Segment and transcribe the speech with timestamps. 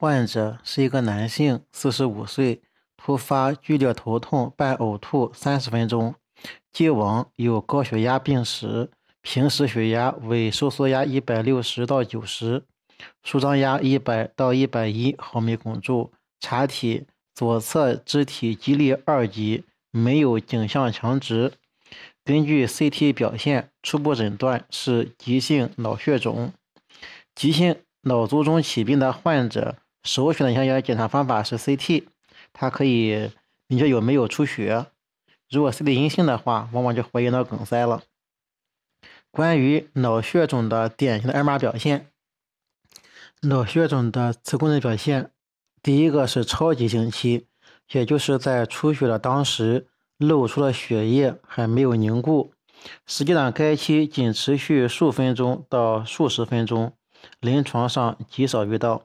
[0.00, 2.62] 患者是一个男性，四十五岁，
[2.96, 6.14] 突发剧烈头痛伴呕吐三十分钟，
[6.70, 8.92] 既往有高血压病史，
[9.22, 12.62] 平时血压为收缩压一百六十到九十，
[13.24, 21.54] 舒张压一百到一百一毫米汞柱，查体左侧肢体肌力二级，没有颈项强直。
[22.24, 26.52] 根据 CT 表现，初步诊断是急性脑血肿。
[27.34, 29.74] 急性脑卒中起病的患者。
[30.08, 32.04] 首选的营养检查方法是 CT，
[32.54, 33.30] 它可以
[33.66, 34.86] 明确有没有出血。
[35.50, 38.04] 如果 CT 阴性的话，往往就怀疑脑梗塞了。
[39.30, 42.08] 关于脑血肿的典型的二码表现，
[43.42, 45.30] 脑血肿的磁共振表现，
[45.82, 47.46] 第一个是超急性期，
[47.92, 52.54] 也就是在出血的当时露出了血液还没有凝固，
[53.04, 56.94] 实际上该期仅持续数分钟到数十分钟，
[57.40, 59.02] 临床上极少遇到。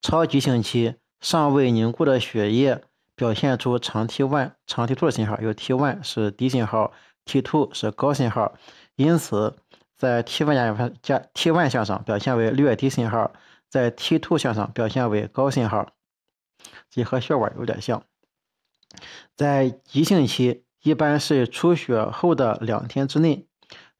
[0.00, 2.82] 超急性期尚未凝固的血液
[3.14, 6.92] 表现出长 T1、长 T2 信号，有 T1 是低信号
[7.26, 8.54] ，T2 是高信号，
[8.94, 9.56] 因此
[9.96, 13.32] 在 T1 加 T1 项上表现为略低信号，
[13.68, 15.88] 在 T2 项上表现为高信号，
[16.88, 18.02] 这和血管有点像。
[19.34, 23.46] 在急性期，一般是出血后的两天之内，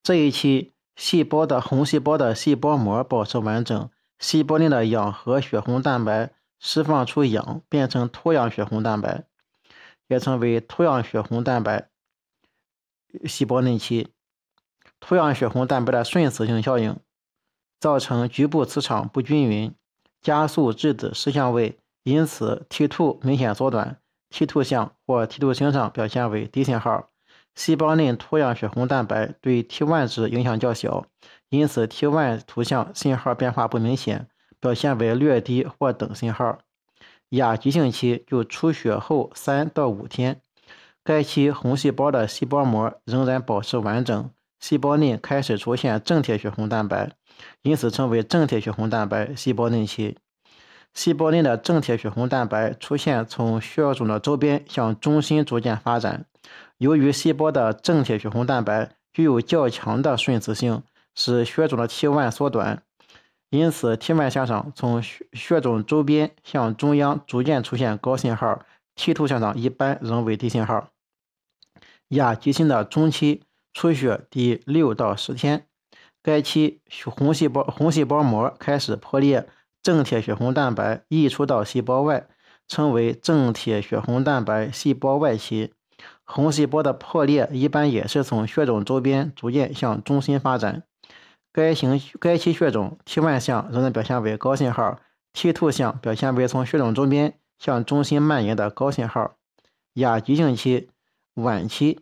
[0.03, 3.91] 这一期细胞的红细胞的细胞膜保持完整。
[4.19, 9.25] 细胞内的氧和血红蛋白释放出氧，变成脱氧血红蛋白，
[10.09, 11.89] 也称为脱氧血红蛋白。
[13.25, 14.09] 细胞内期，
[14.99, 16.99] 脱氧血红蛋白的顺磁性效应
[17.79, 19.73] 造成局部磁场不均匀，
[20.21, 23.99] 加速质子失相位，因此 T2 明显缩短
[24.31, 27.11] ，T2 项或 T2 星上表现为低信号。
[27.55, 31.07] 细胞内脱氧血红蛋白对 T1 值影响较小，
[31.51, 34.29] 因此 T1 图像信号变化不明显，
[34.61, 36.59] 表现为略低或等信号。
[37.31, 40.41] 亚急性期就出血后三到五天，
[41.05, 44.31] 该期红细胞的细胞膜仍然保持完整，
[44.61, 47.13] 细胞内开始出现正铁血红蛋白，
[47.63, 50.17] 因此称为正铁血红蛋白细胞内期。
[50.95, 56.25] 细胞内的正铁血红蛋白出现从血肿的周边向中心逐渐发展。
[56.79, 60.83] 由于细胞的正铁血红蛋白具有较强的顺磁性，
[61.19, 62.81] 使血肿的 T1 缩短，
[63.51, 68.65] 因此 T1 向上从血血肿周边向中央逐渐出现高信号
[68.95, 70.91] ，T2 向上一般仍为低信号。
[72.11, 73.43] 亚急性的中期
[73.73, 75.67] 出血第六到十天，
[76.23, 79.49] 该期红细胞红细胞膜开始破裂，
[79.83, 82.29] 正铁血红蛋白溢出到细胞外，
[82.69, 85.75] 称为正铁血红蛋白细胞外期。
[86.23, 90.85] 红细胞的破裂一般也是从血肿周边逐渐向中心发展。
[91.59, 95.01] 该型该期血肿 T1 项仍然表现为高信号
[95.35, 99.35] ，T2 项表现为从血肿周边向中心蔓延的高信号。
[99.95, 100.89] 亚急性期
[101.35, 101.99] 晚期，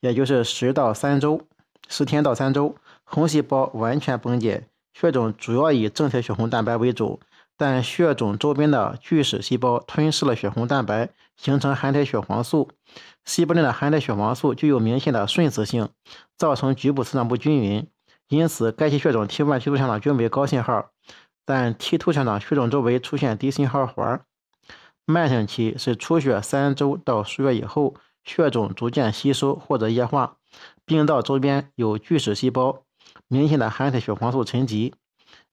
[0.00, 1.40] 也就是十到三周，
[1.88, 7.20] 十天到三周，红细胞完全崩解，血肿主要以正铁血红蛋白为主。
[7.56, 11.08] 但血肿周边的巨噬细胞吞噬了血红蛋白，
[11.38, 12.68] 形成含铁血黄素。
[13.24, 15.88] 细胞内的含铁血黄素具有明显的顺磁性，
[16.36, 17.88] 造成局部磁场不均匀。
[18.30, 20.90] 因此，该期血肿 T1、T2 向均为高信号，
[21.44, 24.22] 但 T2 向血肿周围出现低信号环。
[25.04, 30.36] 慢性期是出血三周到数月以后，血肿逐渐吸收或者液化，
[30.86, 32.84] 病道周边有巨噬细胞，
[33.26, 34.94] 明显的含铁血黄素沉积。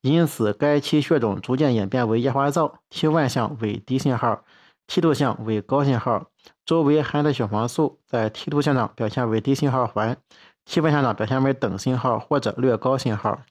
[0.01, 4.43] 因此，该期血肿逐渐演变为液化灶，T1 项为低信号
[4.87, 6.27] ，T2 项为高信号，
[6.63, 10.15] 周围含的血黄素在 T2 项上表现为低信号环
[10.67, 13.41] ，T1 项上表现为等信号或者略高信号。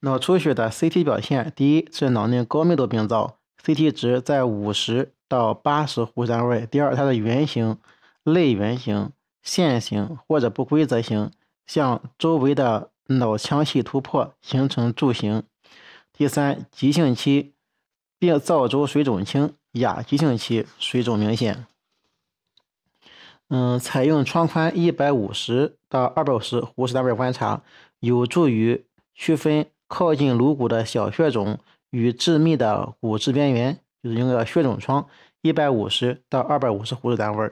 [0.00, 7.78] 脑出血的 CT 表现，第一是脑内高密度病灶，CT 值在五十到八十呼吸单位；第二，它的圆形、
[8.22, 9.10] 类圆形、
[9.42, 11.30] 线形或者不规则形，
[11.66, 12.90] 向周围的。
[13.08, 15.44] 脑腔隙突破形成柱形。
[16.12, 17.54] 第三，急性期
[18.18, 21.68] 病灶周水肿轻，亚急性期水肿明显。
[23.48, 27.62] 嗯，采用窗宽一百五十到二百五十呼吸单位观察，
[28.00, 31.58] 有助于区分靠近颅骨的小血肿
[31.90, 35.08] 与致密的骨质边缘，就是用个血肿窗
[35.42, 37.50] 一百五十到二百五十呼吸单位。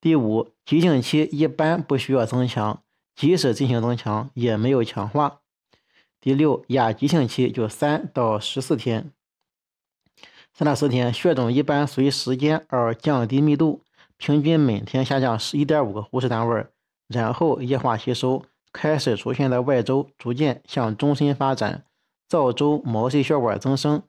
[0.00, 2.80] 第五，急性期一般不需要增强。
[3.16, 5.38] 即使进行增强，也没有强化。
[6.20, 9.12] 第六，亚急性期就三到十四天，
[10.52, 13.82] 三到十天，血肿一般随时间而降低密度，
[14.16, 16.66] 平均每天下降十一点五个呼氏单位，
[17.08, 21.84] 然后液化吸收，开始出现在外周，逐渐向中心发展，
[22.28, 24.02] 灶周毛细血管增生，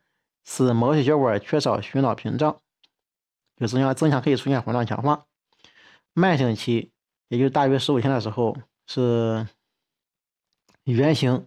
[0.45, 2.61] 使毛细血管缺少血脑屏障，
[3.57, 5.25] 就增加增强可以出现混乱强化。
[6.13, 6.91] 慢性期，
[7.27, 8.55] 也就大约十五天的时候，
[8.87, 9.47] 是
[10.83, 11.45] 圆形、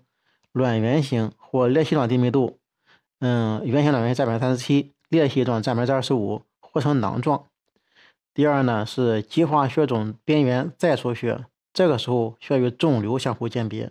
[0.52, 2.58] 卵圆形或裂隙状低密度，
[3.20, 7.46] 嗯，圆形卵圆占百分之三十七，裂隙状占百分之二十五，或呈囊状。
[8.38, 13.90] 第二呢是激化血肿边缘再出血，这个时候需要与肿瘤相互鉴别。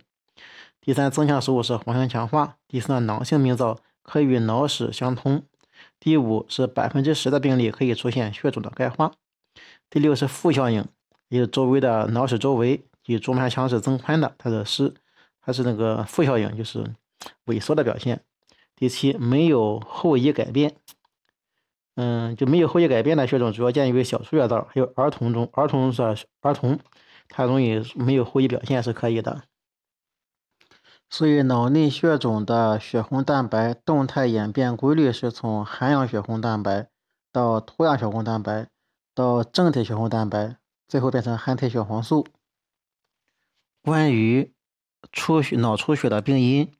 [0.80, 2.56] 第三，增强食物是黄性强化。
[2.66, 5.44] 第四，囊性病灶可与脑室相通。
[6.00, 9.12] 第五是百分之十的病例可以出现血肿的钙化。
[9.90, 10.86] 第六是负效应，
[11.28, 14.94] 也是周围的脑室周围及足膜腔是增宽的，它的是
[15.42, 16.86] 它是那个负效应，就是
[17.48, 18.22] 萎缩的表现。
[18.78, 20.78] 第七，没有后遗改变，
[21.98, 26.04] 嗯，就没有后遗改变的血肿主要见于小出血道，还有儿童中，儿童是
[26.42, 26.80] 儿童，
[27.28, 29.42] 它容易没有后遗表现是可以的。
[31.10, 36.88] 所以，脑内血肿的血红蛋白动态演变规律是从含氧血红蛋白
[37.32, 38.68] 到脱氧血红蛋白
[39.16, 40.58] 到正体血红蛋白，
[40.88, 42.28] 最后变成含体血黄素。
[43.82, 44.54] 关于
[45.12, 46.72] 出血脑出血的病因，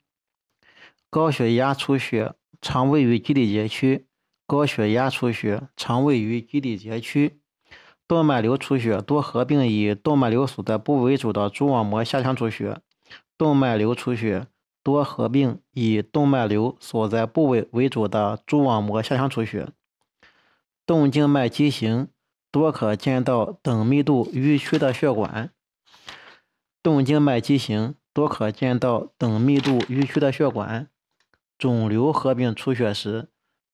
[1.10, 4.06] 高血压出血常位于基底节区，
[4.48, 7.42] 高血压出血常位于基底节区，
[8.08, 12.80] 动脉瘤出血多合并以动脉瘤所在部为主的蛛网膜下腔出血。
[13.38, 14.48] 动脉瘤出血
[14.82, 19.68] 多合并以动脉瘤所在部位为主的蛛网膜下腔出血。
[20.86, 22.08] 动静脉畸形
[22.50, 25.52] 多可见到等密度迂曲的血管。
[26.82, 30.90] 动静脉畸形多可见到等密度迂曲的血管。
[31.58, 33.28] 肿瘤合并出血时，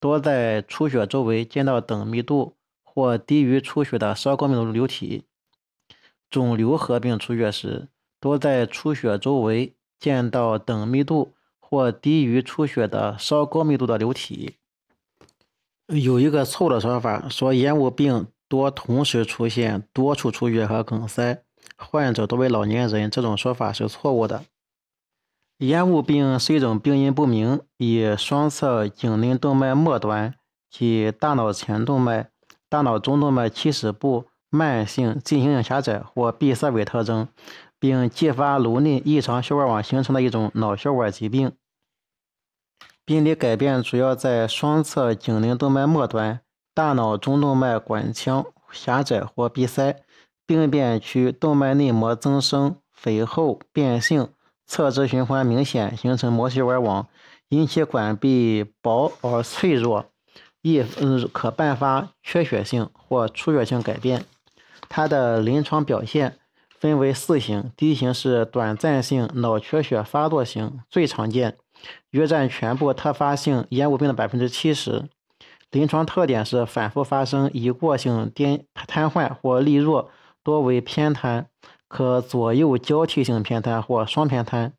[0.04, 5.24] 多在出血周围见到等密度或低于出血的稍高密度流体。
[6.30, 7.88] 肿瘤合并出血时。
[8.20, 14.56] 多在出血周围见到等密度或低于出血的稍高密度的流体。
[15.88, 21.44] 有一个错误的说法，说烟雾病多同时出现多处出血和梗塞，
[21.78, 24.44] 患者多为老年人，这种说法是错误的。
[25.68, 30.34] 烟雾病是一种病因不明，以双侧颈内动脉末端
[30.70, 32.30] 及大脑前动脉、
[32.70, 37.28] 大脑中动脉起始部慢性进行性狭窄或闭塞为特征。
[37.84, 41.52] 并继发颅内异常血管网形成的一种脑血管疾病。
[43.04, 46.40] 病理改变主要在双侧颈内动脉末端、
[46.74, 50.02] 大脑中动脉管腔狭窄或闭塞，
[50.46, 54.30] 病变区动脉内膜增生、肥厚、变性，
[54.66, 57.08] 侧支循环明显，形成毛细血管网，
[57.50, 60.06] 引起管壁薄而脆弱，
[60.62, 64.26] 易嗯可伴发缺血性或出血性改变。
[64.90, 66.38] 它的临床表现。
[66.80, 71.56] 分为四型，第一型是短暂性脑缺血发作型，最常见，
[72.10, 75.06] 约占全部特发性烟雾病的百分之七十。
[75.72, 80.10] 临床特点是反复发生一过性癫瘫痪或力弱，
[80.44, 81.48] 多为偏瘫，
[81.94, 84.74] 可左右交替性偏瘫或双偏瘫。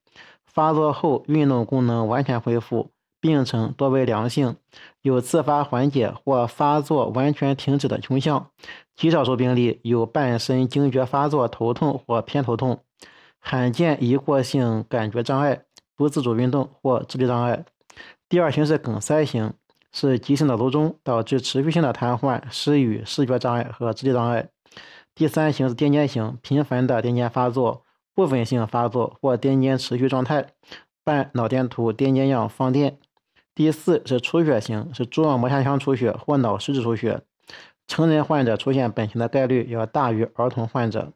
[0.44, 2.90] 发作后运动功能完全恢复，
[3.20, 4.56] 病程多为良性，
[5.00, 8.50] 有自发缓解或发作完全停止的倾向。
[8.96, 12.80] 极少数病例有半身惊厥发作、头痛或偏头痛，
[13.38, 15.62] 罕见一过性感觉障碍、
[15.96, 17.64] 不自主运动或智力障碍。
[18.28, 19.52] 第二型是梗塞型，
[19.92, 24.48] 是急性脑卒中导致持续性的瘫痪、失语、视觉障碍和智力障碍。
[25.14, 30.48] 第三型是癫痫型，频繁的癫痫发作、部分性发作或癫痫持续状态，
[31.04, 32.98] 伴脑电图、癫痫样放电。
[33.54, 37.22] 第四是出血型，是蛛网膜下腔出血或脑实质出血。
[37.86, 41.12] 成人患者出现本型的概率要大于儿童患者。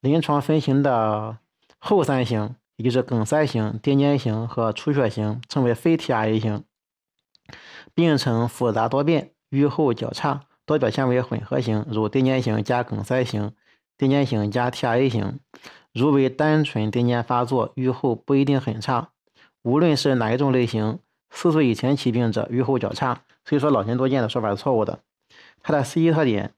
[0.00, 1.38] 临床分型的
[1.80, 6.62] 后三型，也就是梗塞型、癫痫型和出血型，称为非 TRA 型。
[7.92, 13.52] 病程复杂多变，预后较差，多表现为混合型，如癫痫型加梗塞型、
[13.96, 15.38] 癫痫型加 TRA 型。
[15.94, 19.08] 如为单纯癫痫发作，预后不一定很差。
[19.62, 20.98] 无论是哪一种类型，
[21.30, 23.22] 四岁以前起病者预后较差。
[23.46, 24.98] 所以说，老年多见的说法是错误的。
[25.62, 26.52] 它的 CT 特点，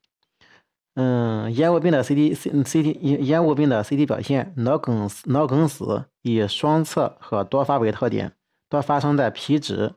[0.94, 8.32] 嗯，烟雾病的 CT、CT 烟烟雾病的 CT 表现，脑梗脑梗死以双侧和多发为特点，
[8.68, 9.94] 多发生在皮质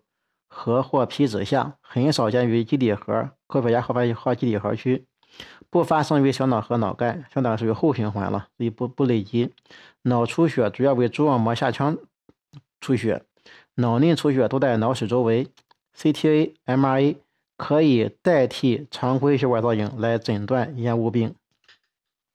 [0.53, 5.05] 核或皮质下，很少见于基底核、高血压好发和基底核区，
[5.69, 9.53] 不发生于小脑和脑干，相当于属于后循环了，所以不不累积。
[10.03, 11.97] 脑出血主要为蛛网膜下腔
[12.81, 13.23] 出血，
[13.75, 15.47] 脑内出血都在脑室周围
[15.97, 17.15] ，CTA、MRA。
[17.57, 21.35] 可以代替常规血管造影来诊断烟雾病。